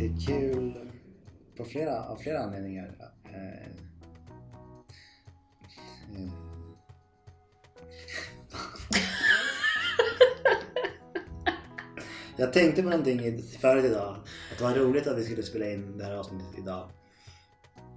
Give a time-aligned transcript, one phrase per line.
[0.00, 0.90] det är kul
[1.56, 3.12] på flera, av flera anledningar.
[3.24, 3.66] Eh,
[6.16, 6.30] eh,
[12.36, 14.16] Jag tänkte på någonting förut idag.
[14.52, 16.90] Att det var roligt att vi skulle spela in det här avsnittet idag.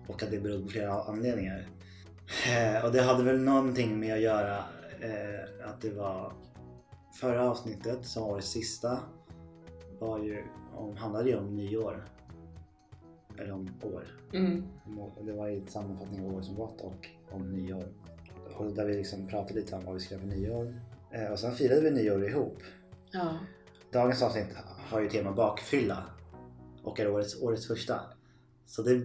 [0.07, 1.67] Och att det berodde på flera anledningar.
[2.47, 4.57] Eh, och det hade väl någonting med att göra
[5.01, 6.33] eh, att det var
[7.19, 8.99] förra avsnittet som var det sista
[9.99, 10.43] var ju,
[10.75, 12.05] om, handlade ju om nyår.
[13.37, 14.03] Eller om år.
[14.33, 14.63] Mm.
[14.85, 17.87] Om år- Det var ju en sammanfattning av året som gått och om nyår.
[18.57, 20.81] Och där vi liksom pratade lite om vad vi göra för nyår.
[21.11, 22.57] Eh, och sen firade vi nyår ihop.
[23.11, 23.37] Ja.
[23.91, 24.55] Dagens avsnitt
[24.89, 26.03] har ju tema bakfylla
[26.83, 27.99] och är årets, årets första.
[28.65, 28.95] Så det,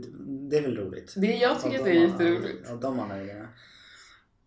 [0.51, 1.15] det är väl roligt.
[1.17, 2.71] Det, jag tycker att de det är jätteroligt.
[2.71, 3.49] Av de anledningarna.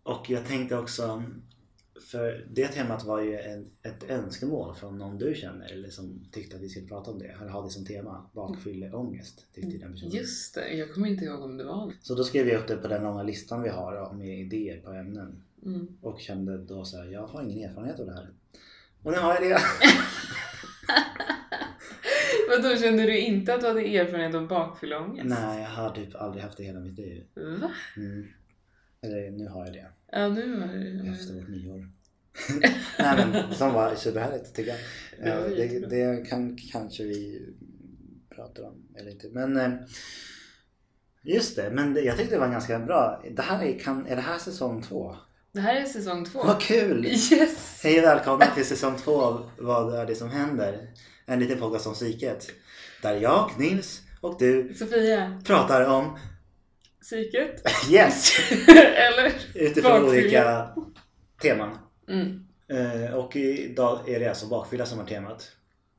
[0.02, 1.22] Och jag tänkte också,
[2.00, 6.56] för det temat var ju en, ett önskemål från någon du känner eller som tyckte
[6.56, 7.26] att vi skulle prata om det.
[7.26, 9.46] Eller ha det som tema, bakfylleångest.
[9.54, 10.12] Tyckte den personen.
[10.12, 12.76] Just det, jag kommer inte ihåg om det var Så då skrev jag upp det
[12.76, 15.42] på den långa listan vi har med idéer på ämnen.
[15.64, 15.98] mm.
[16.00, 18.30] Och kände då så här, jag har ingen erfarenhet av det här.
[19.02, 19.58] Och nu har jag det.
[22.48, 25.28] Vadå, kände du inte att du hade erfarenhet av bakfylleångest?
[25.28, 27.24] Nej, jag har typ aldrig haft det hela mitt liv.
[27.34, 27.70] Va?
[27.96, 28.28] Mm.
[29.02, 29.86] Eller nu har jag det.
[30.12, 31.10] Ja, nu var det...
[31.12, 31.88] Efter vårt nyår.
[32.98, 34.80] Nej men som var superhärligt tycker jag.
[35.56, 37.48] Det Eh, Det, kan kanske vi
[38.36, 39.28] prata om eller inte.
[39.28, 39.72] Men eh,
[41.22, 43.24] just det, men det, jag tyckte det var ganska bra.
[43.36, 45.16] Det här är, kan, är det här säsong två?
[45.52, 46.44] Det här är säsong två.
[46.44, 47.06] Vad kul!
[47.32, 47.80] Yes!
[47.84, 50.90] Hej och välkomna till säsong två av Vad är det som händer?
[51.26, 52.50] En liten podcast om psyket.
[53.02, 56.18] Där jag, Nils och du Sofia, pratar om
[57.02, 57.62] psyket?
[57.90, 58.32] Yes!
[58.96, 59.32] Eller?
[59.54, 60.08] Utifrån Bakfylla.
[60.08, 60.68] olika
[61.42, 61.78] teman.
[62.08, 62.44] Mm.
[62.68, 65.50] Eh, och idag är det alltså bakfylla som är temat.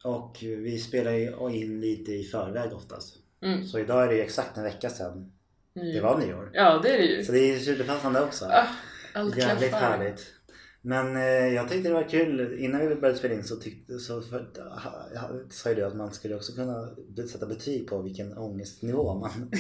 [0.04, 3.16] Och vi spelar ju in lite i förväg oftast.
[3.42, 3.68] Mm.
[3.68, 5.32] Så idag är det ju exakt en vecka sedan
[5.74, 6.52] det var nyår.
[6.54, 7.24] Ja, det är det ju.
[7.24, 8.46] Så det är superpassande också.
[8.46, 8.68] Ah,
[9.14, 9.90] allt Jävligt klaffar.
[9.90, 10.34] härligt.
[10.82, 12.60] Men eh, jag tyckte det var kul.
[12.60, 14.40] Innan vi började spela in så, tyckte, så för,
[14.70, 16.90] ha, ha, sa ju du att man skulle också kunna
[17.32, 19.32] sätta betyg på vilken ångestnivå man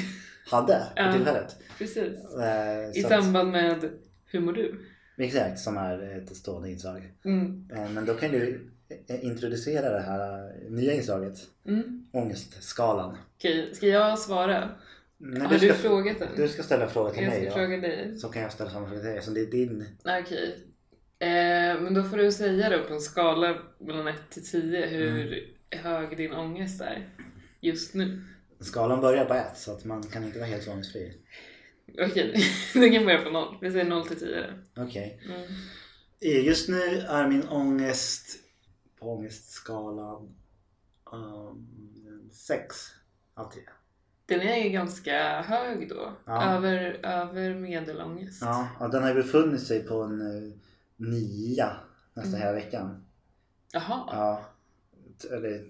[0.52, 1.04] hade Ja.
[1.06, 1.56] för tillfället.
[1.78, 2.36] Precis.
[2.40, 3.90] Eh, I så samband med
[4.26, 4.80] Hur mår du?
[5.18, 7.12] exakt, som är ett stående inslag.
[7.26, 7.70] Mm.
[7.76, 8.70] Eh, Men då kan du
[9.08, 11.38] eh, introducera det här nya inslaget.
[11.68, 12.08] Mm.
[12.14, 13.18] Ångestskalan.
[13.38, 14.70] Okej, ska jag svara?
[15.18, 16.28] Nej, Har du, frågat den?
[16.36, 17.56] du ska ställa en fråga till jag mig ska då.
[17.56, 18.18] fråga dig.
[18.18, 19.22] Så kan jag ställa samma fråga till dig.
[19.22, 19.86] Så det är din...
[20.22, 20.58] Okej.
[21.20, 25.26] Eh, men då får du säga då på en skala mellan 1 till 10 hur
[25.28, 25.84] Mm.
[25.84, 27.10] hög din ångest är
[27.62, 28.22] just nu.
[28.64, 31.18] Skalan börjar på ett så att man kan inte vara helt ångestfri.
[32.00, 32.36] Okej,
[32.74, 33.58] den kan börja på 0.
[33.62, 34.84] Vi säger 0 till 10 då.
[34.84, 35.22] Okej.
[35.26, 35.42] Mm.
[36.22, 38.26] Eh, Just nu är min ångest
[39.00, 40.36] på ångestskalan
[42.32, 42.76] 6
[43.34, 43.64] av 10.
[44.26, 46.14] Den är ganska hög då.
[46.26, 46.44] Ja.
[46.44, 48.42] Över, över medelångest.
[48.42, 50.54] Ja, och den har ju befunnit sig på en uh,
[50.98, 51.78] nia
[52.14, 52.42] nästan Mm.
[52.42, 53.06] hela veckan.
[53.74, 54.04] Jaha.
[54.12, 54.46] Ja.
[55.32, 55.66] Eller,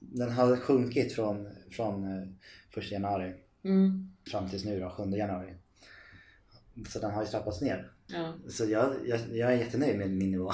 [0.00, 2.28] den har sjunkit från, från uh,
[2.76, 3.34] 1 januari
[3.64, 4.12] Mm.
[4.30, 5.54] fram tills nu då, 7 januari.
[6.88, 7.90] Så den har ju trappats ner.
[8.06, 8.34] Ja.
[8.48, 10.52] Så jag, jag, jag är jättenöjd med min nivå.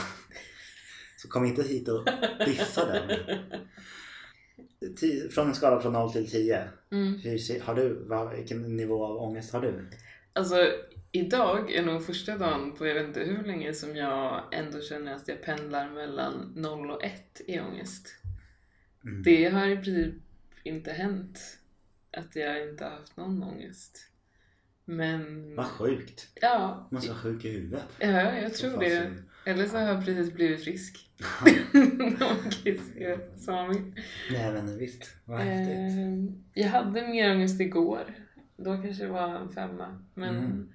[1.17, 2.05] Så kom inte hit och
[2.47, 3.11] dissa den.
[5.31, 6.69] Från en skala från 0 till 10.
[6.91, 7.15] Mm.
[7.15, 9.91] Hur har du, vilken nivå av ångest har du?
[10.33, 10.72] Alltså
[11.12, 15.15] idag är nog första dagen på jag vet inte hur länge som jag ändå känner
[15.15, 18.18] att jag pendlar mellan 0 och 1 i ångest.
[19.05, 19.23] Mm.
[19.23, 20.15] Det har i princip
[20.63, 21.59] inte hänt
[22.17, 24.05] att jag inte har haft någon ångest.
[24.85, 26.29] Men Vad sjukt.
[26.41, 27.85] ja, Måste vara sjuk i huvudet.
[27.99, 29.13] ja jag tror Så det.
[29.47, 31.11] Eller så har jag precis blivit frisk.
[32.19, 32.53] Man
[33.39, 33.95] som
[34.33, 35.99] Nej men visst, vad häftigt.
[35.99, 38.15] Eh, jag hade mer ångest igår.
[38.57, 40.05] Då kanske det var en femma.
[40.15, 40.69] Men Mm.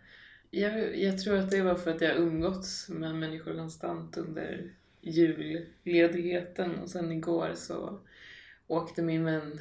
[0.50, 6.80] jag, jag tror att det var för att jag umgåtts med människor konstant under julledigheten.
[6.80, 8.00] Och sen igår så
[8.68, 9.60] åkte min vän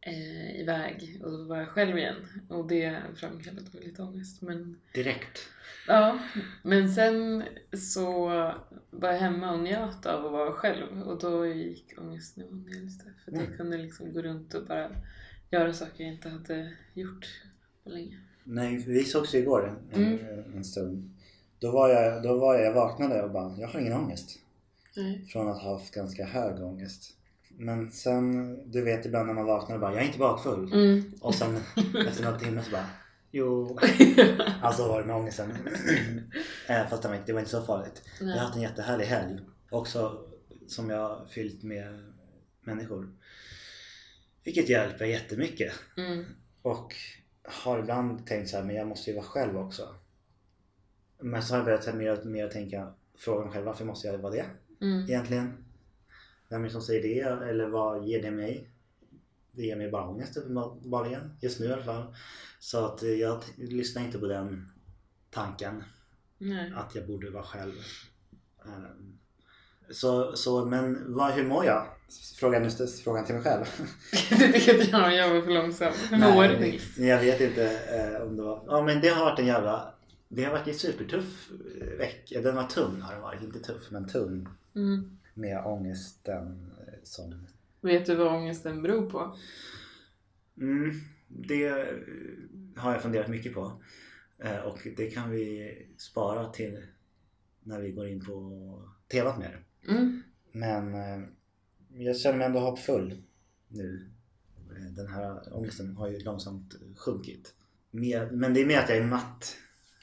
[0.00, 2.16] eh, iväg och då var jag själv igen.
[2.48, 4.42] Och det framkallade väl lite ångest.
[4.42, 5.38] Men, Direkt.
[5.86, 6.18] ja.
[6.62, 7.42] men sen
[7.78, 8.28] så
[8.90, 11.02] var jag hemma och njöt av att vara själv.
[11.02, 13.04] Och då gick ångestnivån ner lite.
[13.24, 13.56] För att jag Mm.
[13.56, 14.90] kunde liksom gå runt och bara
[15.50, 17.26] göra saker jag inte hade gjort
[17.84, 18.18] på länge.
[18.44, 20.56] Nej, vi sågs ju igår en, Mm.
[20.56, 21.10] en stund.
[21.58, 24.38] Då var, jag, då var jag, jag vaknade och bara, jag har ingen ångest.
[24.96, 25.24] Nej.
[25.32, 27.16] Från att ha haft ganska hög ångest.
[27.60, 30.72] Men sen, du vet ibland när man vaknar och bara, jag är inte bakfull.
[30.72, 31.12] Mm.
[31.20, 31.56] Och sen
[32.06, 32.86] efter några timmar så bara,
[33.30, 33.78] jo.
[34.62, 35.50] Alltså var det med ångesten.
[36.68, 38.02] Eh, Fast det var, inte, så farligt.
[38.20, 38.38] Jag har Nej.
[38.38, 39.40] haft en jättehärlig helg.
[39.70, 40.24] Också
[40.66, 42.12] som jag har fyllt med
[42.60, 43.12] människor.
[44.44, 45.72] Vilket hjälper jättemycket.
[45.96, 46.24] Mm.
[46.62, 46.94] Och
[47.42, 49.94] har ibland tänkt så här, men jag måste ju vara själv också.
[51.22, 54.18] Men så har jag börjat mer och mer tänka, fråga mig själv varför måste jag
[54.18, 54.44] vara det
[54.82, 55.02] Mm.
[55.04, 55.64] egentligen?
[56.50, 57.46] Vem är det som säger det?
[57.50, 58.70] Eller vad ger det mig?
[59.52, 62.14] Det ger mig bara ångest uppenbarligen, just nu i alla fall.
[62.58, 64.72] Så att jag lyssnar inte på den
[65.30, 65.84] tanken
[66.38, 66.72] Nej.
[66.76, 67.72] att jag borde vara själv.
[68.66, 69.18] Ehm,
[69.90, 71.86] Så, så men vad, hur mår jag?
[72.36, 73.64] Frågan, just det, frågan till mig själv.
[74.30, 75.96] Du tycker att jag jobbar för långsamt.
[76.10, 76.98] Hur mår Nils?
[76.98, 78.64] Jag vet inte eh, om det var...
[78.66, 79.94] Ja men det har varit en jävla...
[80.28, 81.50] Det har varit en supertuff
[81.80, 82.40] eh, vecka.
[82.40, 83.42] Den var tung har den varit.
[83.42, 84.48] Inte tuff men tung.
[84.76, 85.18] Mm.
[85.40, 87.46] Med ångesten eh, som...
[87.80, 89.36] Vet du vad ångesten beror på?
[90.56, 90.90] Mm,
[91.28, 91.86] det eh,
[92.76, 93.82] har jag funderat mycket på.
[94.38, 96.86] Eh, Och det kan vi spara till
[97.62, 99.64] när vi går in på temat mer.
[99.88, 100.22] Mm.
[100.52, 100.94] Men
[101.92, 103.22] jag känner mig ändå hoppfull
[103.68, 104.10] nu.
[104.96, 107.54] Den här ångesten har ju långsamt sjunkit.
[107.90, 109.56] Men det är mer att jag är matt.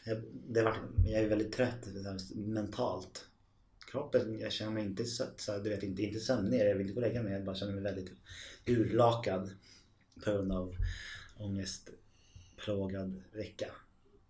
[0.05, 1.87] Jag, det har varit, jag är väldigt trött
[2.35, 3.25] mentalt.
[3.91, 5.23] Kroppen, jag känner mig inte så,
[5.63, 6.59] du vet, inte, inte sömnig.
[6.59, 7.33] Jag vill inte gå och lägga mig.
[7.33, 8.11] Jag bara känner mig väldigt
[8.65, 9.51] urlakad
[10.25, 10.75] på grund av
[11.37, 13.67] ångestplågad vecka.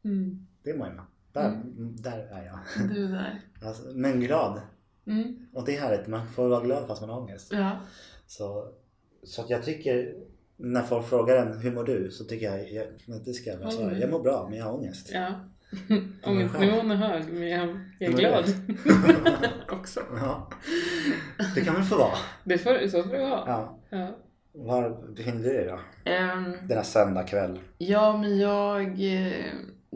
[0.04, 0.48] Mm.
[0.64, 1.06] Det mår jag.
[1.34, 2.60] Där, där är jag.
[2.96, 3.42] Du är där.
[3.68, 4.62] Alltså, men glad.
[5.06, 5.48] Mm.
[5.54, 6.08] Och det är härligt.
[6.08, 7.52] Man får vara glad fast man har ångest.
[7.52, 7.80] Ja.
[8.28, 8.72] Så,
[9.24, 10.16] så jag tycker
[10.58, 12.12] när folk frågar en hur mår du?
[12.12, 12.88] Så tycker jag, jag
[13.26, 13.90] det ska jag svara.
[13.90, 14.02] Mm.
[14.02, 15.10] Jag mår bra men jag har ångest.
[15.14, 15.50] ja.
[16.24, 17.68] Ångestnivån är hög men jag,
[18.00, 18.46] jag är Men glad.
[18.68, 20.00] det- Också.
[20.16, 20.50] Ja.
[21.56, 22.18] Det kan väl få vara.
[22.44, 23.44] Det får, så får det vara.
[23.48, 23.80] Ja.
[23.90, 24.18] Ja.
[24.52, 25.80] Var befinner du dig då?
[26.12, 27.60] Ehm, Denna söndag kväll.
[27.78, 28.82] Ja, men jag
[29.16, 29.46] eh,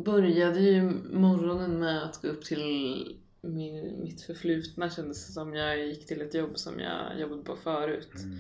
[0.06, 0.82] började ju
[1.14, 3.06] morgonen med att gå upp till
[3.42, 5.54] min, mitt förflutna kändes det som.
[5.56, 8.38] Jag gick till ett jobb som jag jobbade på förut Mm,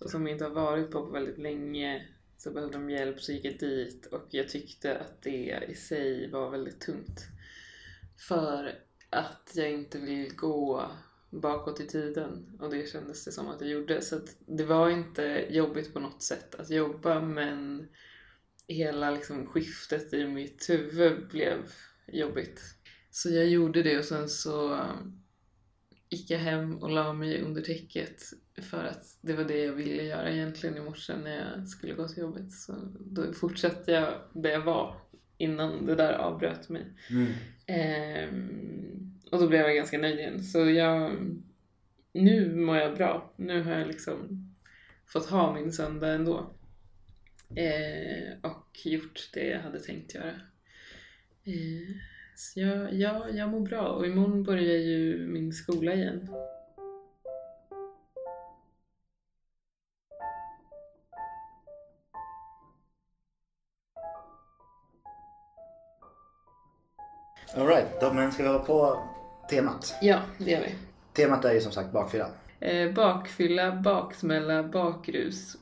[0.00, 2.02] och som jag inte har varit på på väldigt länge.
[2.42, 6.30] Så behövde de hjälp så gick jag dit och jag tyckte att det i sig
[6.30, 7.20] var väldigt tungt.
[8.28, 8.78] För
[9.10, 10.90] att jag inte vill gå
[11.30, 14.02] bakåt i tiden och det kändes det som att jag gjorde.
[14.02, 17.88] Så att det var inte jobbigt på något sätt att jobba men
[18.68, 21.58] hela liksom skiftet i mitt huvud blev
[22.06, 22.60] jobbigt.
[23.10, 24.86] Så jag gjorde det och sen så
[26.10, 28.22] gick jag hem och la mig under täcket
[28.62, 32.08] för att det var det jag ville göra egentligen i morse när jag skulle gå
[32.08, 32.52] till jobbet.
[32.52, 35.00] Så då fortsatte jag där jag var
[35.38, 36.86] innan det där avbröt mig.
[37.10, 37.32] Mm.
[37.66, 40.42] Ehm, och då blev jag ganska nöjd igen.
[40.42, 41.16] Så jag,
[42.12, 43.34] nu mår jag bra.
[43.36, 44.46] Nu har jag liksom
[45.06, 46.54] fått ha min söndag ändå.
[47.56, 50.40] Eh, och gjort det jag hade tänkt göra.
[51.44, 51.96] Eh,
[52.40, 56.28] så jag, ja, jag mår bra och imorgon börjar ju min skola igen.
[67.56, 69.02] Alright, då men ska vi hålla på
[69.50, 69.94] temat?
[70.02, 70.74] Ja, det gör vi.
[71.12, 72.30] Temat är ju som sagt bakfylla.
[72.60, 75.56] Eh, bakfylla, baksmälla, bakrus.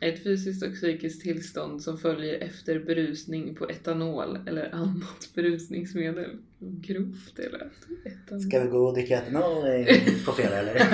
[0.00, 6.30] Ett fysiskt och psykiskt tillstånd som följer efter berusning på etanol eller annat berusningsmedel.
[6.58, 7.86] Grovt det lät.
[8.04, 8.40] Etanol.
[8.40, 9.86] Ska vi gå och dricka etanol
[10.26, 10.80] på fredag eller?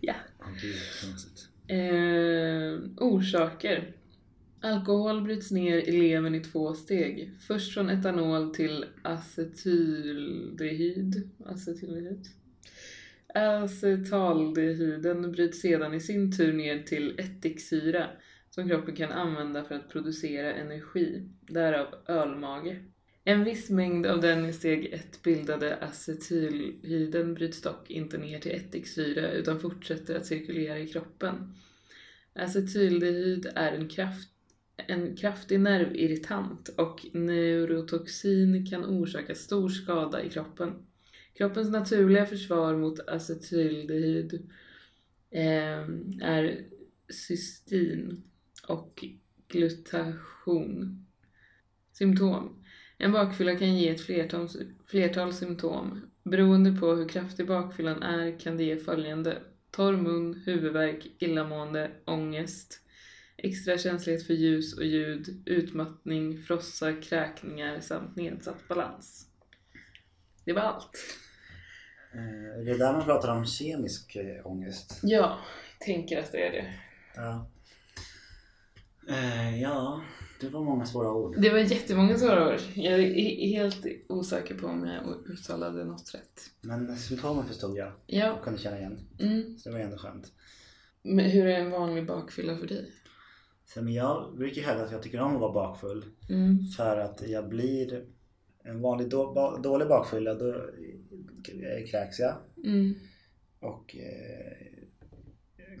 [0.00, 0.14] Ja.
[1.74, 3.92] Eh, orsaker.
[4.60, 7.30] Alkohol bryts ner i levern i två steg.
[7.40, 11.30] Först från etanol till acetaldehyd.
[11.46, 12.26] Acetaldehyd.
[13.34, 18.06] Alltså, Acetaldehyden bryts sedan i sin tur ner till ättiksyra
[18.50, 22.76] som kroppen kan använda för att producera energi, därav ölmage.
[23.24, 28.54] En viss mängd av den i steg 1 bildade acetylhyden bryts dock inte ner till
[28.54, 31.54] ättiksyra utan fortsätter att cirkulera i kroppen.
[32.32, 34.28] Acetyldehyd är en, kraft,
[34.76, 40.72] en kraftig nervirritant och neurotoxin kan orsaka stor skada i kroppen.
[41.38, 44.48] Kroppens naturliga försvar mot acetyldehyd
[45.30, 45.78] eh,
[46.22, 46.64] är
[47.08, 48.22] cystin
[48.68, 49.04] och
[49.48, 51.06] glutation.
[51.92, 52.64] Symptom.
[52.96, 54.48] En bakfylla kan ge ett flertal,
[54.86, 56.10] flertal symptom.
[56.22, 59.42] Beroende på hur kraftig bakfyllan är kan det ge följande.
[59.70, 62.80] Torr mun, huvudvärk, illamående, ångest,
[63.36, 69.26] extra känslighet för ljus och ljud, utmattning, frossa, kräkningar samt nedsatt balans.
[70.44, 71.27] Det var allt.
[72.14, 75.00] Eh, Det är där man pratar om kemisk eh, ångest.
[75.02, 75.38] Ja,
[75.80, 76.74] tänker att det är det.
[77.16, 77.50] Ja.
[79.08, 80.02] Eh, ja,
[80.40, 81.34] det var många svåra ord.
[81.40, 82.60] Det var jättemånga svåra ord.
[82.74, 86.40] Jag är he- helt osäker på om jag uttalade något rätt.
[86.60, 89.00] Men symptomen förstod jag Ja, och kunde känna igen.
[89.20, 89.58] mm.
[89.58, 90.32] Så det var ändå skönt.
[91.02, 92.92] Men hur är en vanlig bakfylla för dig?
[93.66, 96.04] Så, men jag brukar hävda att jag tycker om att vara bakfull.
[96.28, 96.66] Mm.
[96.76, 98.04] För att jag blir
[98.68, 100.64] en vanlig då, dålig bakfylla då
[101.90, 102.34] kräks jag.
[102.64, 102.94] Mm.
[103.60, 104.68] Och eh,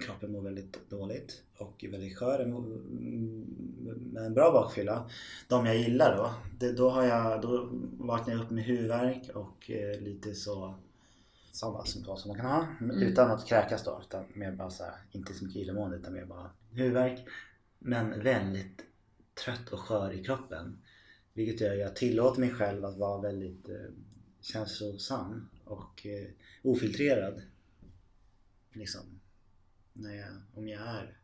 [0.00, 2.40] kroppen mår väldigt dåligt och är väldigt skör.
[2.40, 3.44] Mm,
[4.12, 5.10] Med en bra bakfylla,
[5.48, 7.68] de jag gillar då, det, då, har jag, då
[7.98, 10.74] vaknar jag upp med huvudvärk och eh, lite så
[11.52, 12.66] sådana symptom som man kan ha.
[12.80, 13.02] Mm.
[13.02, 16.24] Utan att kräkas då, utan mer bara så här, inte så mycket illamående utan mer
[16.24, 17.28] bara huvudvärk.
[17.78, 18.84] Men väldigt
[19.44, 20.78] trött och skör i kroppen.
[21.32, 23.90] Vilket gör att jag tillåter mig själv att vara väldigt eh,
[24.40, 26.28] känslosam och eh,
[26.62, 27.42] ofiltrerad.
[28.72, 29.20] Liksom.
[29.92, 31.18] När jag, om jag är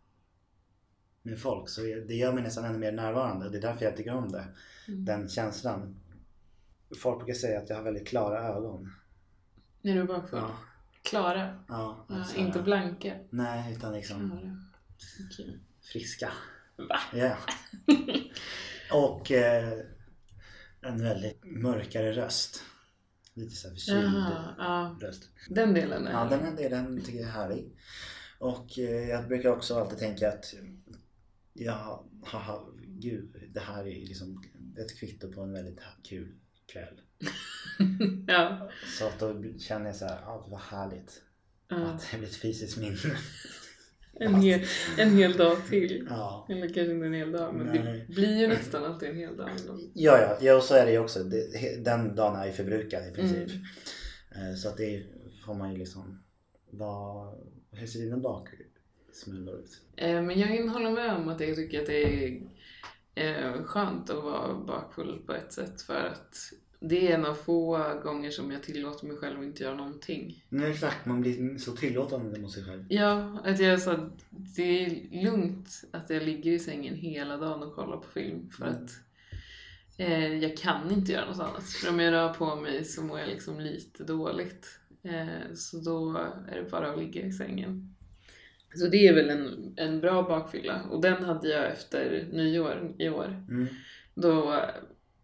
[1.22, 1.68] med folk.
[1.68, 3.50] Så det gör mig nästan ännu mer närvarande.
[3.50, 4.44] Det är därför jag tycker om det.
[4.88, 5.04] Mm.
[5.04, 5.96] Den känslan.
[6.98, 8.92] Folk brukar säga att jag har väldigt klara ögon.
[9.82, 10.38] När du är bakfull?
[10.38, 10.58] Ja.
[11.02, 11.64] Klara?
[11.68, 13.14] ja, Ja, så inte blanka?
[13.30, 14.32] Nej, utan liksom.
[15.30, 15.58] Okej.
[15.92, 16.32] friska.
[16.76, 17.00] Va?
[17.12, 17.36] Ja.
[18.92, 19.78] Och eh,
[20.84, 22.62] en väldigt mörkare röst.
[23.34, 24.14] Lite så här förkyld
[24.58, 24.98] ja.
[25.00, 25.28] röst.
[25.48, 26.12] Den delen är...
[26.12, 27.76] Ja, den här delen tycker jag är härlig.
[28.38, 30.54] Och eh, jag brukar också alltid tänka att
[31.52, 34.42] ja, haha, gud, det här är liksom
[34.78, 36.34] ett kvitto på en väldigt kul
[36.66, 37.00] kväll.
[38.26, 38.70] ja.
[38.98, 41.22] Så att då känner jag så här, ja, vad härligt
[41.68, 41.76] ja.
[41.76, 42.96] att det blir ett fysiskt minne.
[44.20, 44.60] En, hel,
[44.98, 46.06] en hel dag till.
[46.10, 46.46] Ja.
[46.50, 48.04] Eller kanske inte en hel dag, men Nej.
[48.08, 49.50] det blir ju nästan alltid en hel dag.
[49.60, 49.78] ändå.
[49.94, 51.18] Ja, ja, ja, och så är det ju också.
[51.78, 53.50] Den dagen är ju förbrukad i princip.
[53.50, 54.50] Mm.
[54.50, 55.02] Eh, Så att det
[55.46, 56.22] får man ju liksom
[56.70, 57.34] vara...
[57.72, 59.80] Hur ser dina baksmulor ut?
[59.96, 62.40] Eh, Men jag kan hålla med om att jag tycker att det är
[63.14, 66.36] eh, skönt att vara bakfull på ett sätt för att
[66.88, 70.44] det är en av få gånger som jag tillåter mig själv att inte göra någonting.
[70.48, 72.84] Nej exakt, man blir så tillåtande mot sig själv.
[72.88, 74.24] Ja, att jag sa att
[74.56, 78.64] det är lugnt att jag ligger i sängen hela dagen och kollar på film för
[78.66, 78.74] Mm.
[78.84, 78.90] att
[79.98, 81.64] eh, jag kan inte göra något annat.
[81.64, 84.78] För om jag rör på mig så mår jag liksom lite dåligt.
[85.02, 86.16] Eh, så då
[86.48, 87.94] är det bara att ligga i sängen.
[88.74, 93.08] Så det är väl en, en bra bakfylla och den hade jag efter nyår i
[93.08, 93.44] år.
[93.48, 93.66] Mm.
[94.14, 94.60] Då,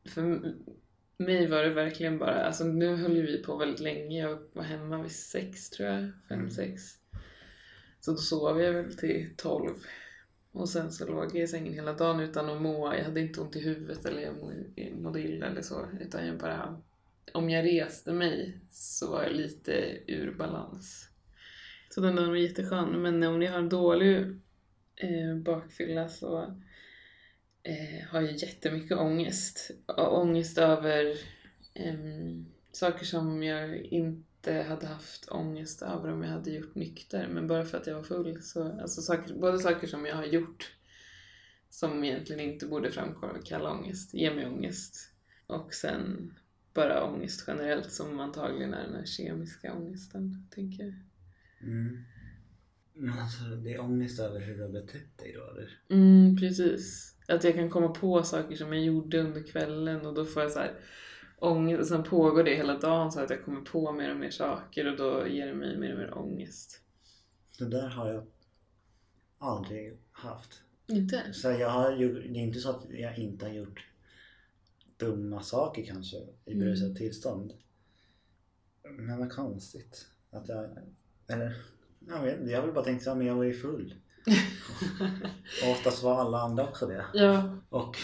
[0.09, 0.55] för
[1.21, 4.19] mig var det verkligen bara, alltså nu höll ju vi på väldigt länge.
[4.21, 6.51] Jag var hemma vid sex tror jag, fem, Mm.
[6.51, 6.83] sex.
[8.01, 9.75] Så då sov jag väl till tolv.
[10.53, 12.95] Och sen så låg jag i sängen hela dagen utan att må.
[12.95, 15.89] Jag hade inte ont i huvudet eller jag må- mådde illa eller så.
[16.01, 16.81] Utan jag bara,
[17.33, 21.09] om jag reste mig så var jag lite ur balans.
[21.91, 23.03] Så den dagen var jätteskön.
[23.03, 24.19] Men om jag har en dålig
[24.97, 26.61] eh, bakfylla så
[27.71, 29.71] eh, har jag jättemycket ångest.
[29.97, 31.17] Ångest över
[31.75, 37.29] em, saker som jag inte hade haft ångest över om jag hade gjort nykter.
[37.29, 38.43] Men bara för att jag var full.
[38.43, 40.77] Så, alltså saker, både saker som jag har gjort
[41.71, 45.13] som egentligen inte borde framkalla ångest, ger mig ångest.
[45.47, 46.35] Och sen
[46.75, 50.95] bara ångest generellt som antagligen är den här kemiska ångesten, tänker jag.
[51.63, 52.05] Mm.
[52.95, 55.79] Men alltså, det är ångest över hur du har betett dig då eller?
[55.91, 57.15] Mm, precis.
[57.31, 60.53] Att jag kan komma på saker som jag gjorde under kvällen och då får jag
[60.53, 60.75] så här
[61.39, 64.31] ångest och sen pågår det hela dagen så att jag kommer på mer och mer
[64.31, 66.81] saker och då ger det mig mer och mer ångest.
[67.59, 68.27] Det där har jag
[69.39, 70.63] aldrig haft.
[70.87, 71.33] Inte?
[71.33, 73.87] Så jag har gjort, det är inte så att jag inte har gjort
[74.97, 76.59] dumma saker kanske i Mm.
[76.59, 77.53] berusat tillstånd.
[78.83, 80.07] Men vad konstigt.
[80.31, 80.71] Att jag,
[81.27, 81.57] eller,
[82.09, 83.95] jag vet inte, jag har väl bara tänkt men jag var ju full.
[85.63, 87.05] Och oftast var alla andra också det.
[87.15, 87.57] Ja.
[87.69, 87.97] Och,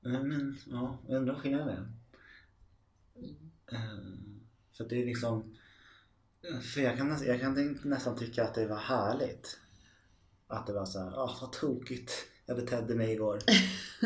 [0.00, 1.96] men, ja, undrar skillnaden.
[3.72, 3.78] Eh,
[4.76, 5.56] För det är liksom,
[6.74, 9.58] för jag kan, jag kan nästan tycka att det var härligt.
[10.46, 12.12] Att det var så här, ah vad tokigt
[12.46, 13.38] jag betedde mig igår.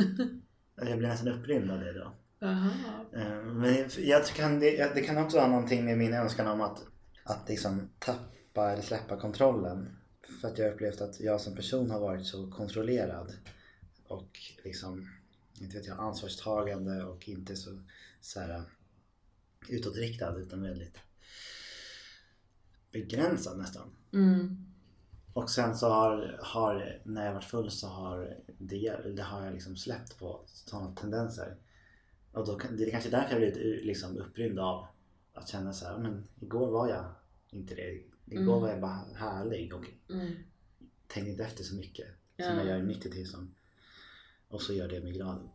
[0.77, 2.13] jag blev nästan upprymd av det då.
[2.47, 2.71] Aha.
[3.13, 6.83] Eh, Men jag kan, det, det kan också ha någonting med min önskan om att,
[7.25, 9.97] att liksom tappa eller släppa kontrollen.
[10.41, 13.33] För att jag har upplevt att jag som person har varit så kontrollerad.
[14.07, 15.09] Och liksom,
[15.61, 17.79] inte vet jag, ansvarstagande och inte så,
[18.21, 18.63] så här,
[19.69, 20.99] utåtriktad utan väldigt
[22.93, 23.91] begränsad nästan.
[24.13, 24.67] Mm.
[25.33, 29.55] Och sen så har, har när jag varit full så har det, det har jag
[29.55, 31.57] liksom släppt på sådana tendenser.
[32.33, 34.87] Och då, det är kanske därför jag blivit liksom upprymd av
[35.35, 37.05] att känna så här, men igår var jag
[37.51, 38.03] inte det.
[38.25, 40.33] Min var jag bara härlig och mm.
[41.07, 42.07] tänk inte efter så mycket.
[42.37, 42.45] Ja.
[42.45, 43.55] Som jag gör i mitt tillstånd.
[44.49, 45.49] Och så gör det mig glad.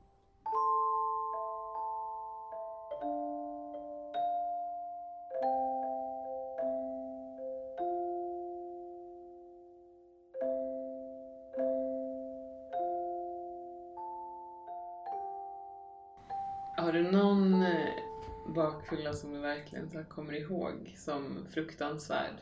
[16.78, 17.90] Har du någon eh,
[18.48, 22.36] bakfylla som du verkligen kommer ihåg som fruktansvärd?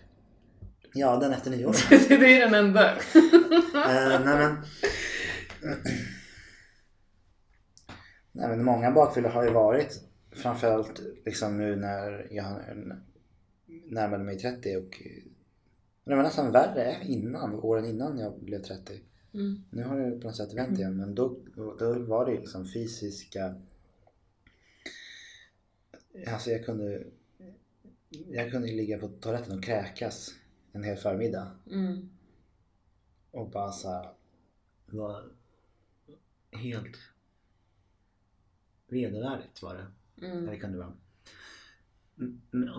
[0.94, 1.75] Ja, den efter nyår.
[2.10, 2.96] det är den enda.
[2.96, 4.58] Eh, nej men...
[8.32, 10.01] Nej men många bakfyllor har ju varit
[10.32, 12.46] framförallt liksom nu när jag
[13.86, 15.01] närmade mig 30 och
[16.03, 19.00] det var nästan värre innan, åren innan jag blev 30.
[19.34, 19.63] Mm.
[19.70, 21.38] Nu har det på något sätt vänt igen men då,
[21.79, 23.56] då var det liksom fysiska
[26.27, 27.03] Alltså jag kunde
[28.29, 30.34] Jag kunde ligga på toaletten och kräkas
[30.77, 31.51] en hel förmiddag.
[31.72, 32.10] Mm.
[33.31, 34.10] Och bara såhär
[34.86, 35.24] var
[36.51, 36.98] helt
[38.88, 40.25] vedervärdigt var det.
[40.27, 40.46] Mm.
[40.46, 40.93] Det kan det vara.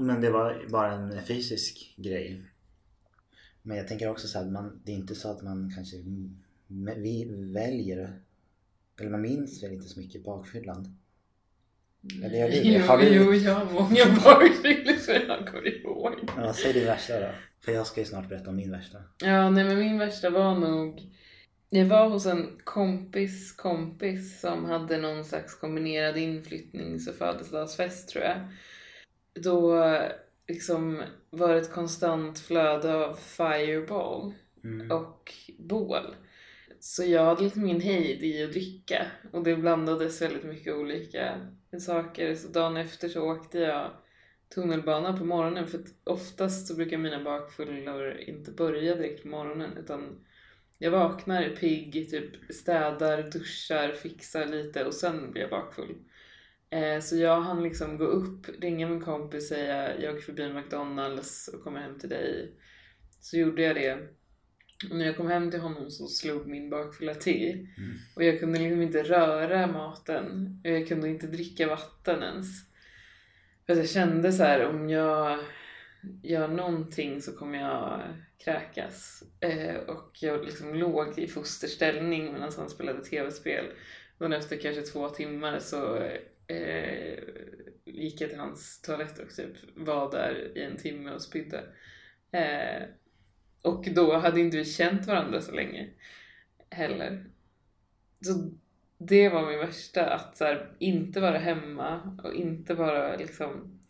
[0.00, 2.42] Men det var bara en fysisk grej.
[3.62, 5.96] Men jag tänker också så här, man, det är inte så att man kanske
[6.96, 8.20] vi väljer
[9.00, 10.98] eller man minns väl inte så mycket bakfyllan.
[12.24, 12.62] Eller gör du det?
[12.68, 16.14] Jo, Har du- jo, jag har många bakfyllor som jag kommer ihåg.
[16.36, 17.30] Ja, säg din värsta då.
[17.64, 18.98] För jag ska ju snart berätta om min värsta.
[19.18, 21.02] Ja, nej men min värsta var nog...
[21.70, 28.24] Jag var hos en kompis kompis som hade någon slags kombinerad inflyttnings och födelsedagsfest tror
[28.24, 28.36] jag.
[29.42, 29.84] Då
[30.48, 34.32] liksom var det ett konstant flöde av fireball
[34.64, 34.90] Mm.
[34.90, 36.14] och bål.
[36.80, 41.40] Så jag hade liksom ingen hejd i att dricka och det blandades väldigt mycket olika
[41.80, 42.34] saker.
[42.34, 43.90] Så dagen efter så åkte jag
[44.54, 50.24] tunnelbana på morgonen för oftast så brukar mina bakfullor inte börja direkt på morgonen utan
[50.78, 55.94] jag vaknar pigg, typ städar, duschar, fixar lite och sen blir jag bakfull.
[56.70, 60.52] Eh, så jag hann liksom gå upp, ringa min kompis och säga jag åker förbi
[60.52, 62.52] McDonalds och kommer hem till dig.
[63.20, 63.94] Så gjorde jag det.
[64.90, 67.50] Och när jag kom hem till honom så slog min bakfylla till.
[67.52, 67.96] Mm.
[68.16, 70.61] Och jag kunde liksom inte röra maten.
[70.64, 72.67] Och jag kunde inte dricka vatten ens.
[73.68, 75.38] För att jag kände så här om jag
[76.22, 78.02] gör någonting så kommer jag
[78.38, 79.22] kräkas.
[79.40, 83.64] Eh, och jag liksom låg i fosterställning medan han spelade tv-spel.
[84.18, 85.96] Men efter kanske två timmar så
[86.46, 87.18] eh,
[87.85, 91.64] gick jag till hans toalett och typ var där i en timme och spydde.
[92.33, 92.83] Eh,
[93.62, 95.88] och då hade inte vi känt varandra så länge
[96.70, 97.24] heller.
[98.20, 98.50] Så
[98.98, 103.80] det var min värsta, att så här, inte vara hemma och inte vara liksom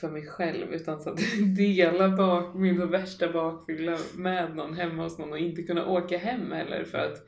[0.00, 1.20] för mig själv utan så att
[1.56, 6.52] dela bak, min värsta bakfylla med någon hemma hos någon och inte kunna åka hem
[6.52, 7.26] heller för att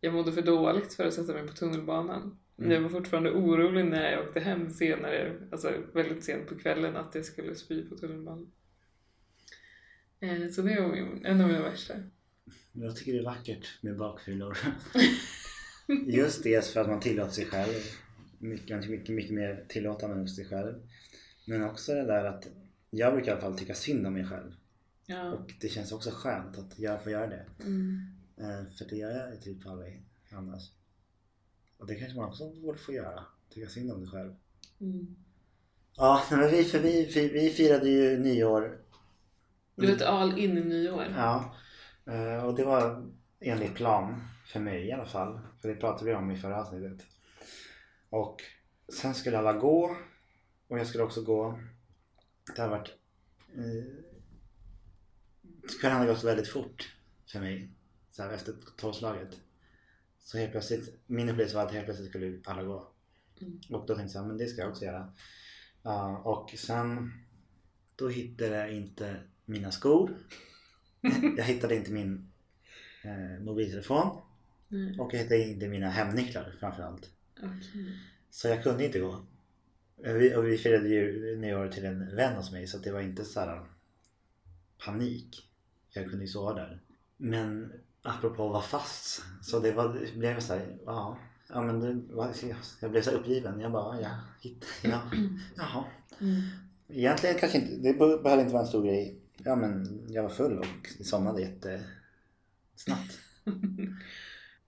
[0.00, 2.38] jag mådde för dåligt för att sätta mig på tunnelbanan.
[2.58, 2.70] Mm.
[2.70, 7.14] Jag var fortfarande orolig när jag åkte hem senare, alltså väldigt sent på kvällen, att
[7.14, 8.52] jag skulle spy på tunnelbanan.
[10.20, 11.94] Eh, Så det var en av mina värsta.
[12.72, 14.58] Jag tycker det är vackert med bakfyllor.
[16.06, 17.72] Just dels för att man tillåter sig själv.
[18.38, 20.74] Mycket, mycket, mycket mer tillåtande hos sig själv.
[21.46, 22.46] Men också det där att
[22.90, 24.52] jag brukar i alla fall tycka synd om mig själv.
[25.06, 25.32] Ja.
[25.32, 27.46] Och det känns också skönt att jag får göra det.
[27.60, 28.00] Mm.
[28.36, 30.62] Eh, För det gör jag typ aldrig annars.
[31.78, 33.24] Och det kanske man också borde få göra.
[33.50, 34.34] Tycka synd om dig själv.
[34.80, 35.16] Mm.
[35.96, 38.78] Ja, men vi, för vi, vi, vi firade ju nyår.
[39.76, 41.06] Du vet all in nyår.
[41.16, 41.54] Ja.
[42.06, 43.06] eh, Och det var
[43.40, 44.22] enligt plan.
[44.46, 45.38] För mig i alla fall.
[45.64, 47.06] För det pratade vi om i förra avsnittet.
[48.10, 48.42] Och
[48.88, 49.96] sen skulle alla gå.
[50.68, 51.58] Och jag skulle också gå.
[52.56, 52.88] Det hade varit...
[53.54, 53.84] Eh,
[55.80, 56.96] kvällen hade gått väldigt fort
[57.32, 57.70] för mig.
[58.10, 59.40] Så här efter tolvslaget.
[60.18, 62.92] Så helt plötsligt, min upplevelse var att helt plötsligt skulle alla gå.
[63.40, 63.60] Mm.
[63.70, 65.12] Och då tänkte jag, men det ska jag också göra.
[65.82, 67.12] Ja, och sen,
[67.96, 70.18] då hittade jag inte mina skor.
[71.36, 72.32] jag hittade inte min
[73.04, 74.23] eh, mobiltelefon.
[74.74, 77.10] Nej, Och jag hittade inte mina hemnycklar framförallt.
[77.38, 77.98] okej.
[78.30, 79.26] Så jag kunde inte gå.
[79.96, 83.24] Vi, och vi firade ju nyår till en vän hos mig så det var inte
[83.24, 83.66] så här
[84.84, 85.48] panik.
[85.92, 86.80] Jag kunde ju sova där.
[87.16, 89.22] Men apropå att vara fast.
[89.42, 91.18] Så det, var, det blev så här, ja.
[91.48, 92.32] Ja men det var,
[92.80, 93.60] jag blev så uppgiven.
[93.60, 94.10] Jag bara, ja,
[94.40, 95.02] hitt, ja,
[95.56, 95.84] jaha.
[96.20, 96.40] Mm.
[96.88, 99.18] Egentligen kanske inte, det be- behöver inte vara en stor grej.
[99.36, 103.18] Ja men jag var full och somnade jättesnabbt.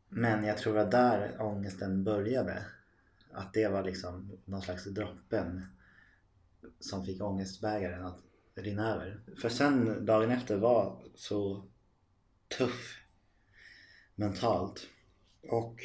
[0.08, 2.64] Men jag tror att där ångesten började.
[3.32, 5.66] Att det var liksom någon slags droppen
[6.80, 8.22] som fick ångestbägaren att
[8.54, 9.20] rinna över.
[9.40, 11.64] För sen dagen efter var så
[12.58, 12.98] tuff
[14.14, 14.86] mentalt.
[15.48, 15.80] Och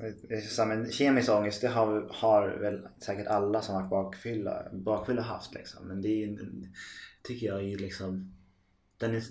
[0.00, 5.54] eh, men kemisk ångest det har, har väl säkert alla som varit bakfylla, bakfylla haft
[5.54, 5.88] liksom.
[5.88, 6.38] Men det är,
[7.22, 8.34] tycker jag är liksom
[8.96, 9.22] den är,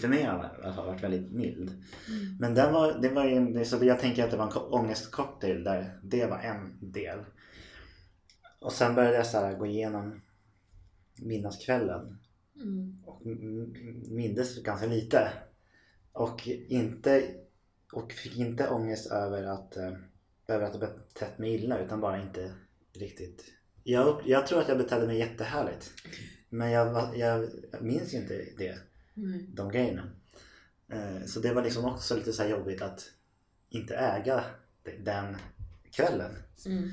[0.00, 1.68] för mig har den varit väldigt mild.
[1.70, 2.36] Mm.
[2.40, 6.00] Men den var, det var ju, så jag tänker att det var en ångestcocktail där
[6.02, 7.18] det var en del.
[8.60, 10.20] Och sen började jag så här gå igenom
[11.18, 12.18] minneskvällen
[12.62, 13.02] Mm.
[13.04, 13.26] och
[14.10, 15.32] mindes ganska lite.
[16.12, 17.34] Och inte
[17.92, 19.92] och fick inte ångest över att, eh,
[20.48, 22.52] över att ha betett mig illa utan bara inte
[22.92, 23.44] riktigt.
[23.84, 25.92] Jag, jag tror att jag betedde mig jättehärligt.
[26.48, 27.48] Men jag, jag
[27.80, 28.78] minns ju inte det,
[29.18, 29.46] Nej.
[29.54, 30.02] de grejerna.
[30.92, 33.10] Eh, Så det var liksom också lite så jobbigt att
[33.68, 34.44] inte äga
[34.82, 35.36] de- den
[35.90, 36.36] kvällen.
[36.66, 36.90] Mm.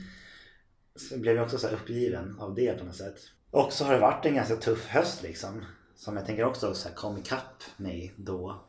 [0.96, 3.18] Så blev jag också så uppgiven av det på något sätt.
[3.52, 5.66] Och så har det varit en ganska tuff höst liksom.
[5.96, 8.66] Som jag tänker också så här kom ikapp mig då.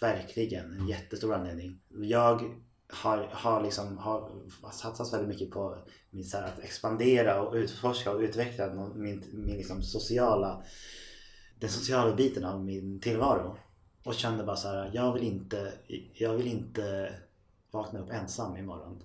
[0.00, 1.80] Verkligen en jättestor anledning.
[1.88, 4.30] Jag har, har liksom har
[4.72, 5.78] satsat väldigt mycket på
[6.10, 10.62] min, så här, att expandera och utforska och utveckla min, min liksom sociala
[11.60, 13.56] den sociala biten av min tillvaro.
[14.04, 15.72] Och kände bara så här, jag vill inte,
[16.14, 17.14] jag vill inte
[17.70, 19.02] vakna upp ensam imorgon.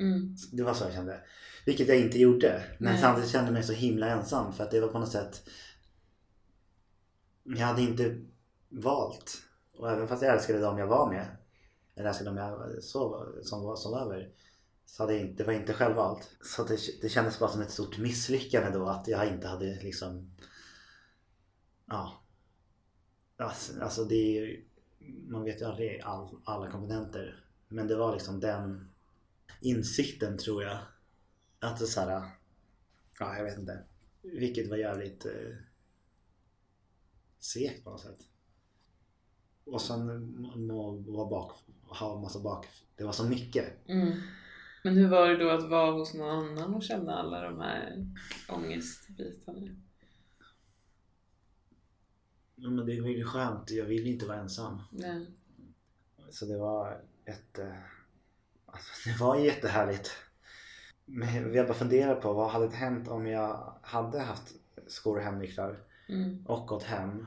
[0.00, 0.36] Mm.
[0.52, 1.20] Det var så jag kände.
[1.66, 2.62] Vilket jag inte gjorde.
[2.78, 3.00] Men Nej.
[3.02, 5.48] samtidigt kände jag mig så himla ensam för att det var på något sätt
[7.44, 8.20] Jag hade inte
[8.68, 9.42] valt.
[9.78, 11.26] Och även fast jag älskade dem jag var med.
[11.96, 14.28] Eller älskade dem jag sov, som var sov över.
[14.86, 16.30] Så hade jag inte, det var inte självvalt.
[16.42, 20.30] Så det, det kändes bara som ett stort misslyckande då att jag inte hade liksom
[21.86, 22.24] Ja
[23.36, 24.64] Alltså, alltså det är ju
[25.28, 27.44] Man vet ju aldrig all, alla komponenter.
[27.68, 28.88] Men det var liksom den
[29.60, 30.78] insikten tror jag.
[31.58, 32.30] Att det så här,
[33.18, 33.84] ja jag vet inte.
[34.22, 35.56] Vilket var jävligt eh,
[37.38, 38.18] segt på något sätt.
[39.64, 40.32] Och sen
[40.66, 42.66] må bak, ha massa bak,
[42.96, 43.88] det var så mycket.
[43.88, 44.12] Mm.
[44.82, 48.06] Men hur var det då att vara hos någon annan och känna alla de här
[48.48, 49.83] ångestbitarna?
[52.70, 54.80] Men det var ju skönt, jag ville inte vara ensam.
[54.90, 55.26] Nej.
[56.30, 57.58] Så det var ett...
[57.58, 57.72] eh,
[58.66, 60.10] Alltså, det var jättehärligt.
[61.04, 64.52] Men jag bara funderar på vad hade hänt om jag hade haft
[64.86, 66.46] skor och hemnycklar Mm.
[66.46, 67.26] och gått hem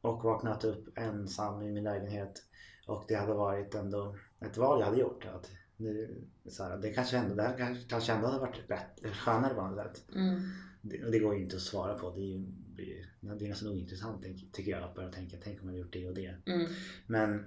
[0.00, 2.42] och vaknat upp ensam i min lägenhet
[2.86, 5.24] och det hade varit ändå ett val jag hade gjort.
[5.34, 9.14] Att nu, så här, det kanske ändå, det här kanske, kanske ändå hade varit rätt,
[9.16, 10.04] skönare på något sätt.
[10.14, 10.40] Mm.
[10.82, 12.10] Det, det går ju inte att svara på.
[12.10, 12.44] Det är ju
[12.76, 15.36] det är, det är nästan ointressant tycker jag att börja tänka.
[15.44, 16.34] Tänk om jag hade gjort det och det.
[16.46, 16.66] Mm.
[17.06, 17.44] Men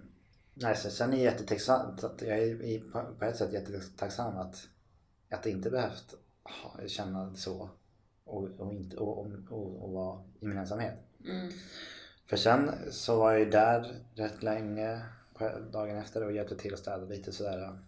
[0.54, 1.98] nej, så sen är jag jättetacksam.
[2.22, 2.80] Jag är
[3.20, 4.68] på ett sätt jättetacksam att,
[5.30, 6.15] att jag inte behövt
[6.88, 7.70] känna så
[8.24, 10.94] och, och, inte, och, och, och, och vara i min ensamhet.
[11.26, 11.52] Mm.
[12.26, 15.02] För sen så var jag ju där rätt länge
[15.72, 17.80] dagen efter och hjälpte till att städa lite sådär.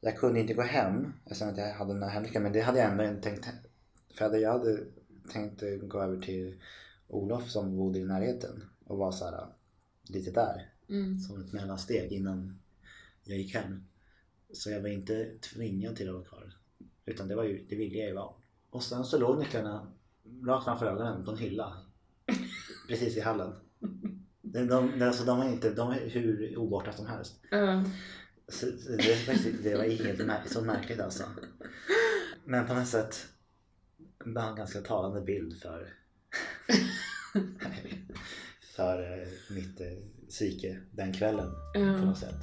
[0.00, 3.04] Jag kunde inte gå hem eftersom jag hade några hemnycklar men det hade jag ändå
[3.04, 3.48] inte tänkt.
[4.14, 4.78] För hade jag hade
[5.32, 6.60] tänkt gå över till
[7.08, 9.46] Olof som bodde i närheten och var såhär
[10.08, 11.18] lite där Mm.
[11.18, 12.58] som ett mellansteg innan
[13.24, 13.84] jag gick hem.
[14.52, 16.52] Så jag var inte tvingad till att vara kvar.
[17.06, 18.34] Utan det, var ju, det ville jag ju vara.
[18.70, 19.92] Och sen så låg nycklarna
[20.46, 21.76] rakt framför ögonen på en hylla.
[22.88, 23.52] Precis i hallen.
[24.42, 27.40] De, de, alltså de, är inte, de är hur oborta som helst.
[27.50, 27.84] Ja.
[28.48, 31.24] Så, så det, det var helt mär, så märkligt alltså.
[32.44, 33.26] Men på något sätt
[34.26, 35.88] en ganska talande bild för
[38.76, 39.86] för eh, mitt eh,
[40.28, 41.96] psyke den kvällen på Ja.
[41.96, 42.40] något sätt.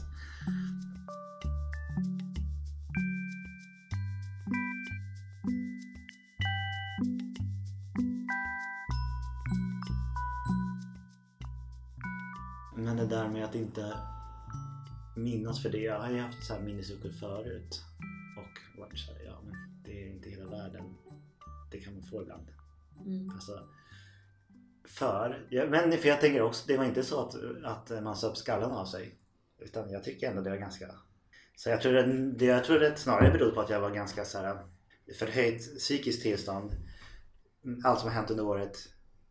[12.75, 13.93] Men det där med att inte
[15.15, 15.77] minnas för det.
[15.77, 17.81] Jag har ju haft så här minnesluckor förut.
[18.37, 20.83] Och varit så här, ja men det är inte hela världen.
[21.71, 22.47] Det kan man få ibland.
[23.05, 23.29] Mm.
[23.29, 23.67] Alltså,
[24.83, 28.37] för, ja, men för jag tänker också, det var inte så att, att man söp
[28.37, 29.15] skallen av sig.
[29.59, 30.95] Utan jag tycker ändå det var ganska...
[31.55, 34.25] Så jag tror det, det, jag tror det snarare berodde på att jag var ganska
[34.25, 34.65] så här
[35.19, 36.75] förhöjt psykiskt tillstånd.
[37.83, 38.77] Allt som har hänt under året.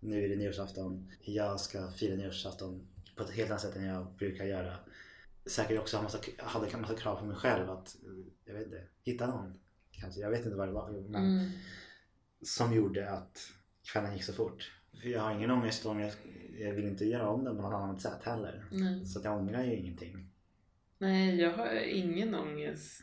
[0.01, 1.13] Nu är det nyårsafton.
[1.21, 4.77] Jag ska fira nyårsafton på ett helt annat sätt än jag brukar göra.
[5.47, 7.97] Säkert också ha massa, hade en massa krav på mig själv att,
[8.45, 9.55] jag vet inte, hitta någon.
[9.91, 10.91] Kanske, jag vet inte vad det var.
[10.91, 11.51] Men, Mm.
[12.43, 13.53] Som gjorde att
[13.93, 14.73] kvällen gick så fort.
[15.03, 16.13] För jag har ingen ångest om jag,
[16.59, 18.65] jag vill inte göra om det på något annat sätt heller.
[18.71, 19.07] Nej.
[19.07, 20.31] Så att jag ångrar ju ingenting.
[20.99, 23.03] Nej, jag har ingen ångest.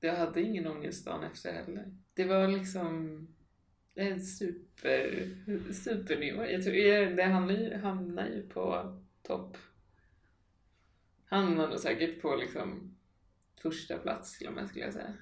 [0.00, 1.96] Jag hade ingen ångest dagen efter heller.
[2.14, 3.26] Det var liksom
[3.94, 5.28] en super,
[5.72, 6.44] supernivå.
[6.44, 9.56] Jag tror, det hamnar ju, hamnar ju på topp.
[11.24, 12.96] Hamnar nog säkert på liksom
[13.60, 15.14] första plats till och med skulle jag säga.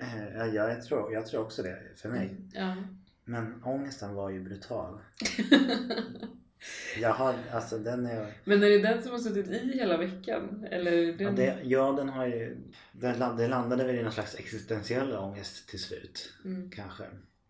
[0.00, 2.36] Eh, ja, jag, tror, jag tror också det för mig.
[2.52, 2.76] Ja.
[3.24, 5.00] Men ångesten var ju brutal.
[7.00, 8.34] Jag har, alltså den är...
[8.44, 10.66] Men är det den som har suttit i hela veckan?
[10.70, 11.34] Eller det Ja, den...
[11.36, 12.56] det, ja den har ju...
[12.92, 16.32] Den, land- det landade väl i någon slags existentiell ångest till slut.
[16.44, 16.70] Mm.
[16.70, 17.04] Kanske.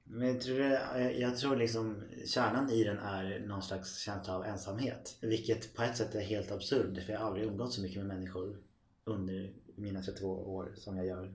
[0.04, 4.44] Men jag tror, det, jag tror liksom kärnan i den är någon slags känsla av
[4.44, 5.16] ensamhet.
[5.20, 8.06] Vilket på ett sätt är helt absurd för jag har aldrig umgått så mycket med
[8.06, 8.56] människor
[9.04, 11.34] under mina 32 år som jag gör,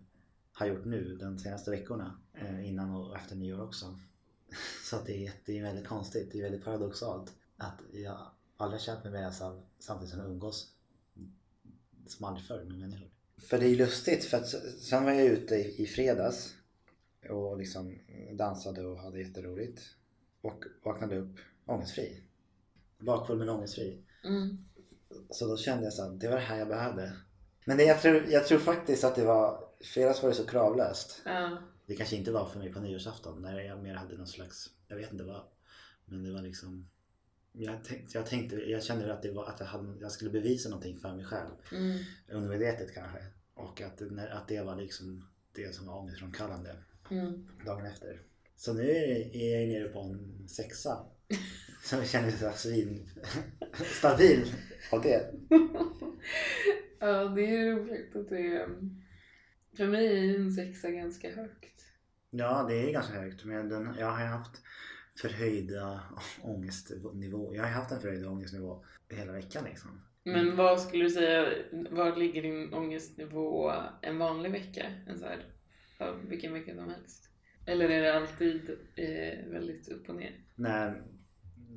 [0.58, 2.20] har gjort nu de senaste veckorna.
[2.34, 4.00] Eh, innan och efter nyår också.
[4.90, 8.18] Så att det är, jätte- det är väldigt konstigt, det är väldigt paradoxalt att jag
[8.58, 10.72] aldrig har känt mig mer ensam samtidigt som jag umgås
[12.08, 13.10] som aldrig förr med människor.
[13.38, 14.48] För det är lustigt för att
[14.82, 16.54] sen var jag ute i, i fredags
[17.30, 17.96] och liksom
[18.34, 19.82] dansade och hade jätteroligt.
[20.42, 22.24] Och vaknade upp ångestfri.
[23.00, 24.04] Bakfull men ångestfri.
[24.24, 24.58] Mm.
[25.30, 27.14] Så då kände jag så att det var det här jag behövde.
[27.66, 31.22] Men det, jag, tror, jag tror faktiskt att det var, fredags var det så kravlöst.
[31.26, 31.58] Ja.
[31.86, 34.98] Det kanske inte var för mig på nyårsafton när jag mer hade någon slags, jag
[34.98, 35.42] vet inte vad.
[36.06, 36.90] Men det var liksom,
[37.52, 40.70] jag tänkte, jag, tänkte, jag kände att, det var, att jag, hade, jag skulle bevisa
[40.70, 41.52] någonting för mig själv.
[41.72, 41.98] Mm.
[42.30, 43.20] Undermedvetet kanske.
[43.54, 46.76] Och att, att det var liksom det som var ångestframkallande
[47.12, 47.48] Mm.
[47.66, 48.22] dagen efter.
[48.56, 48.92] Så nu
[49.34, 51.06] är jag nere på en sexa.
[51.84, 53.10] Så jag känner mig svin
[54.00, 54.54] stabil
[54.92, 55.32] av det.
[57.00, 58.70] ja, det är roligt att det är...
[59.78, 61.86] För mig är en sexa ganska högt.
[62.30, 63.46] Ja, det är ganska högt.
[63.46, 64.62] Men den, jag har haft
[65.22, 66.04] förhöjda
[66.42, 67.56] ångestnivå.
[67.56, 70.02] Jag har haft en förhöjd ångestnivå hela veckan liksom.
[70.24, 71.54] Men vad skulle du säga,
[71.92, 74.86] var ligger din ångestnivå en vanlig vecka?
[75.08, 75.46] En så här,
[76.30, 77.30] vilken vecka som helst?
[77.66, 80.32] Eller är det alltid eh, väldigt upp och ner?
[80.56, 81.02] När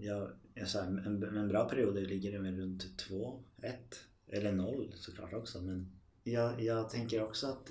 [0.00, 4.52] jag, jag så här, en, en bra period ligger det väl runt 2, 1 eller
[4.52, 5.62] 0 såklart också.
[5.62, 7.70] Men jag, jag tänker också att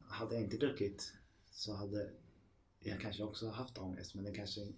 [0.00, 1.12] hade jag inte druckit
[1.50, 2.10] så hade
[2.80, 4.14] jag kanske också haft ångest.
[4.14, 4.68] Men det kanske eh,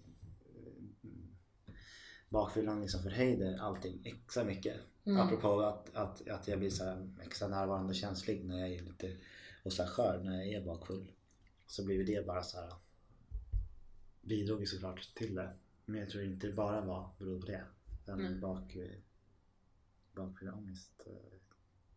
[2.29, 4.81] bakfyllan liksom förhöjde allting extra mycket.
[5.05, 5.21] Mm.
[5.21, 9.17] Apropå att, att, att jag blir så extra närvarande och känslig när jag är lite
[9.63, 11.11] och så här skör när jag är bakfull.
[11.67, 12.73] Så blir det bara så här
[14.21, 15.53] bidrog ju såklart till det.
[15.85, 17.63] Men jag tror inte det bara var berodde på det.
[18.05, 18.39] Den Mm.
[18.39, 18.77] bak,
[20.15, 21.07] bakfylleångest.
[21.07, 21.39] eh,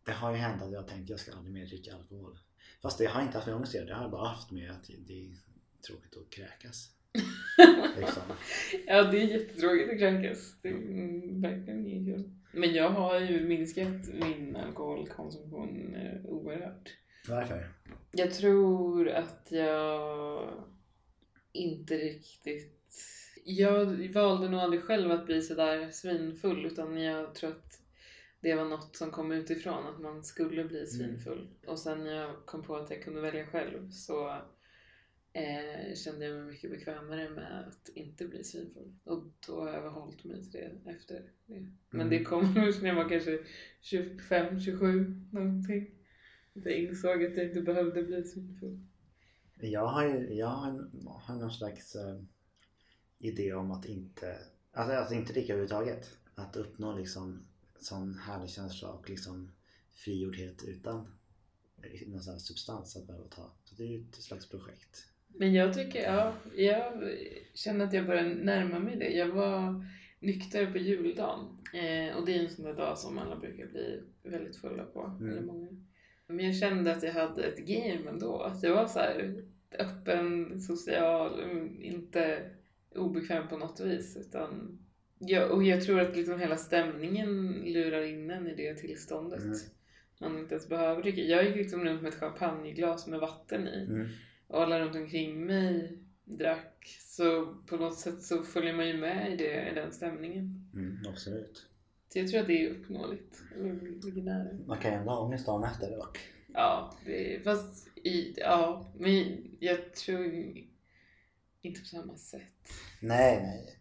[0.09, 2.39] Det har ju hänt att jag tänkt att jag ska aldrig mer dricka alkohol.
[2.81, 3.87] Fast det har inte haft med ångest att göra.
[3.87, 5.35] Det har bara haft med att det är
[5.87, 6.89] tråkigt att kräkas.
[7.97, 8.23] liksom.
[8.87, 10.55] Ja, det är jättetråkigt att kräkas.
[10.61, 12.31] Det är verkligen inget kul.
[12.51, 16.95] Men jag har ju minskat min alkoholkonsumtion eh, oerhört.
[17.27, 17.67] Varför?
[18.11, 20.49] Jag tror att jag
[21.51, 22.75] inte riktigt...
[23.45, 27.78] Jag valde nog aldrig själv att bli sådär svinfull utan jag tror att
[28.41, 31.47] det var något som kom utifrån, att man skulle bli svinfull.
[31.67, 34.29] Och sen när jag kom på att jag kunde välja själv så
[35.33, 38.93] eh, kände jag mig mycket bekvämare med att inte bli svinfull.
[39.03, 41.29] Och då har jag hållit mig till det efter det.
[41.89, 42.09] Men Mm.
[42.09, 43.39] det kom när jag var kanske
[43.81, 45.91] 25, 27 någonting.
[46.53, 48.79] Jag insåg att jag inte behövde bli svinfull.
[49.61, 50.89] Jag har jag har,
[51.21, 52.19] har någon slags eh,
[53.19, 54.37] idé om att inte,
[54.71, 56.17] alltså, att inte dricka överhuvudtaget.
[56.35, 57.47] Att uppnå liksom
[57.83, 59.51] sån härlig känsla och liksom
[59.91, 61.07] frigjordhet utan
[62.07, 63.51] någon sån här substans att behöva ta.
[63.63, 65.05] Så det är ju ett slags projekt.
[65.27, 66.93] Men jag tycker, ja, jag
[67.53, 69.09] känner att jag börjar närma mig det.
[69.09, 69.85] Jag var
[70.19, 71.39] nykter på juldagen.
[71.73, 75.03] Eh, och det är en sån där dag som alla brukar bli väldigt fulla på.
[75.03, 75.31] Mm.
[75.31, 75.67] Eller många.
[76.27, 78.41] Men jag kände att jag hade ett game ändå.
[78.41, 79.43] Att jag var så här
[79.79, 81.41] öppen, social,
[81.81, 82.51] inte
[82.95, 84.17] obekväm på något vis.
[84.17, 84.79] Utan
[85.19, 89.43] jag, och jag tror att liksom hela stämningen lurar in en i det tillståndet.
[89.43, 89.57] Mm.
[90.19, 91.21] Man inte ens behöver dricka.
[91.21, 94.07] Jag gick liksom runt med ett champagneglas med vatten i Mm.
[94.47, 96.97] och alla runt omkring mig drack.
[96.99, 100.71] Så på något sätt så följer man ju med i, det, i den stämningen.
[100.73, 101.67] Mm, absolut.
[102.09, 103.41] Så jag tror att det är uppnåeligt.
[104.65, 106.19] Man kan ju ändå ha ångest dagen efter dock.
[106.53, 110.25] Ja, det, fast i, ja, men jag tror
[111.61, 112.41] inte på samma sätt.
[113.01, 113.75] Nej, nej.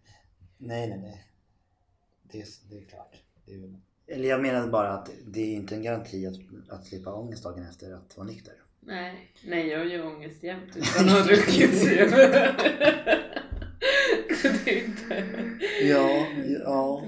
[0.58, 1.24] Nej, nej, nej.
[2.32, 3.16] Det, är- det är klart.
[3.46, 3.76] Det är väl...
[4.06, 6.34] Eller jag menade bara att det är inte en garanti att,
[6.68, 8.52] att slippa ångest dagen efter att vara nykter.
[8.80, 11.78] Nej, nej jag har ju ångest jämt utan att ha druckit.
[11.78, 12.10] så jag-
[14.42, 15.24] Så det är inte...
[15.82, 16.26] Ja,
[16.64, 17.04] ja,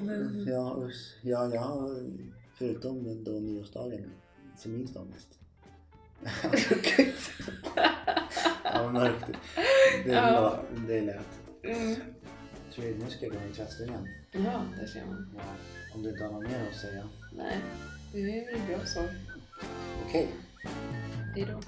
[0.46, 0.88] ja,
[1.22, 2.10] ja, har
[2.54, 4.10] förutom då nyårsdagen
[4.58, 5.28] som minst ångest.
[8.64, 9.24] ja, mörkt.
[10.04, 10.30] Det, Ja.
[10.32, 10.62] ja.
[10.88, 11.26] det lät.
[11.64, 11.94] Mm.
[12.74, 14.08] Tror jag, nu ska jag gå in i tvättstugan.
[14.32, 15.34] Ja, där ser man.
[15.36, 15.42] Ja,
[15.94, 17.08] om du inte har något mer att säga.
[17.36, 17.56] Nej,
[18.12, 19.08] det är väl bra så.
[20.06, 20.28] Okej.
[21.34, 21.60] Hej då.